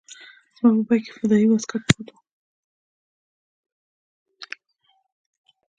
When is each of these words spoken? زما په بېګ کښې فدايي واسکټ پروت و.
زما 0.55 0.69
په 0.75 0.81
بېګ 0.87 1.01
کښې 1.05 1.13
فدايي 1.19 1.45
واسکټ 1.47 1.81
پروت 1.87 2.07
و. 2.11 2.15